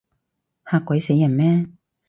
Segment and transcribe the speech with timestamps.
[0.65, 1.67] 嚇鬼死人咩？